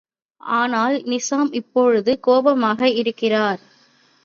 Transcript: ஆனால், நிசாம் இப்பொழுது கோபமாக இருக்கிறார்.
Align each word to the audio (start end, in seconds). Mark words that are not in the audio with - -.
ஆனால், 0.41 0.95
நிசாம் 1.05 1.51
இப்பொழுது 1.51 2.19
கோபமாக 2.19 2.89
இருக்கிறார். 2.95 3.61